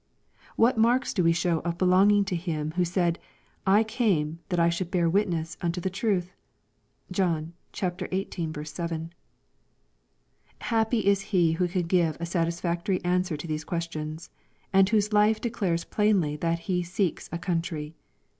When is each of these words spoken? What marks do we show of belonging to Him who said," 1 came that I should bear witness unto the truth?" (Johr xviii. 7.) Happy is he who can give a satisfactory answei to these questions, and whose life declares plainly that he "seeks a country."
What 0.55 0.79
marks 0.79 1.13
do 1.13 1.23
we 1.23 1.31
show 1.31 1.59
of 1.59 1.77
belonging 1.77 2.25
to 2.25 2.35
Him 2.35 2.71
who 2.71 2.83
said," 2.83 3.19
1 3.65 3.83
came 3.83 4.39
that 4.49 4.59
I 4.59 4.67
should 4.67 4.89
bear 4.89 5.07
witness 5.07 5.57
unto 5.61 5.79
the 5.79 5.91
truth?" 5.91 6.33
(Johr 7.13 7.51
xviii. 7.77 8.55
7.) 8.65 9.11
Happy 10.61 11.05
is 11.05 11.21
he 11.21 11.51
who 11.51 11.67
can 11.67 11.85
give 11.85 12.17
a 12.19 12.25
satisfactory 12.25 12.97
answei 13.01 13.37
to 13.37 13.45
these 13.45 13.63
questions, 13.63 14.31
and 14.73 14.89
whose 14.89 15.13
life 15.13 15.39
declares 15.39 15.83
plainly 15.85 16.35
that 16.35 16.61
he 16.65 16.81
"seeks 16.81 17.29
a 17.31 17.37
country." 17.37 17.93